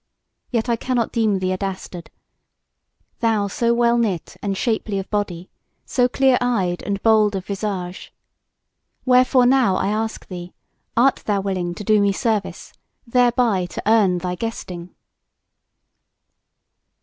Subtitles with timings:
[0.49, 2.09] Yet I cannot deem thee a dastard;
[3.19, 5.51] thou so well knit and shapely of body,
[5.85, 8.11] so clear eyed and bold of visage.
[9.05, 10.55] Wherefore now I ask thee,
[10.97, 12.73] art thou willing to do me service,
[13.05, 14.89] thereby to earn thy guesting?"